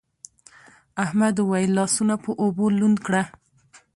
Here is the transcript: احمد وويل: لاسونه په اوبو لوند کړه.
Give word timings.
احمد 1.03 1.35
وويل: 1.39 1.71
لاسونه 1.77 2.15
په 2.23 2.31
اوبو 2.43 2.65
لوند 2.77 2.97
کړه. 3.05 3.23